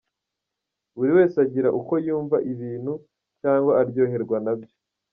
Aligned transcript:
Buri 0.97 1.11
wese 1.17 1.35
agira 1.45 1.69
uko 1.79 1.93
yumva 2.05 2.35
aibintu 2.41 2.93
cyangwa 3.41 3.71
aryoherwa 3.81 4.37
nabyo. 4.45 4.73